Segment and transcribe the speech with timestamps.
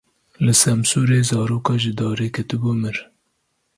[0.43, 2.97] Li Semsûrê zaroka ji darê ketibû, mir.